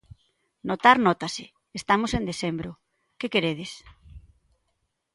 [0.69, 1.45] Notar, nótase,
[1.79, 2.71] estamos en decembro,
[3.19, 3.71] que queredes?